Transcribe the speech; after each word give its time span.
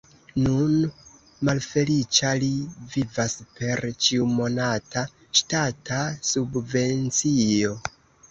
Nun 0.43 0.71
malfeliĉa 1.49 2.29
li 2.43 2.49
vivas 2.93 3.35
per 3.59 3.83
ĉiumonata 4.07 5.05
ŝtata 5.41 6.01
subvencio. 6.31 7.77